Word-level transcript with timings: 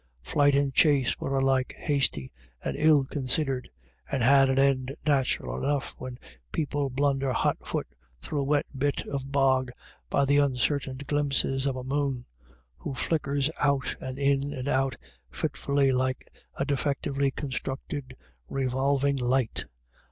Flight 0.23 0.55
and^jhase 0.55 1.19
were 1.19 1.37
alike 1.37 1.75
hasty 1.77 2.31
and 2.63 2.75
ill 2.75 3.05
con 3.05 3.25
sidered, 3.27 3.67
and 4.11 4.23
had 4.23 4.49
an 4.49 4.57
end 4.57 4.95
natural 5.05 5.55
enough 5.63 5.93
when 5.99 6.17
people 6.51 6.89
blunder 6.89 7.31
hot 7.33 7.57
foot 7.63 7.85
through 8.19 8.39
a 8.41 8.43
wet 8.43 8.65
bit 8.75 9.05
of 9.05 9.31
bog 9.31 9.69
by 10.09 10.25
the 10.25 10.37
uncertain 10.37 10.97
glimpses 11.05 11.67
of 11.67 11.75
a 11.75 11.83
moon, 11.83 12.25
who 12.77 12.95
flickers 12.95 13.51
out 13.59 13.95
and 13.99 14.17
in 14.17 14.51
and 14.53 14.67
out 14.67 14.97
fitfully, 15.29 15.91
like 15.91 16.25
a 16.55 16.65
defectively 16.65 17.29
con 17.29 17.51
structed 17.51 18.13
revolving 18.49 19.17
light. 19.17 19.65